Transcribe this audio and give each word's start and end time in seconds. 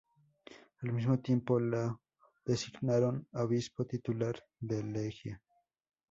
Al 0.79 0.93
mismo 0.93 1.19
tiempo, 1.19 1.59
lo 1.59 2.01
designaron 2.43 3.27
obispo 3.33 3.85
titular 3.85 4.33
de 4.59 4.81
Legia. 4.81 5.43